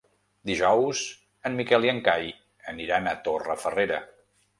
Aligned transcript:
Dijous 0.49 1.01
en 1.49 1.57
Miquel 1.59 1.85
i 1.87 1.91
en 1.93 1.99
Cai 2.07 2.25
aniran 2.73 3.11
a 3.13 3.15
Torrefarrera. 3.29 4.01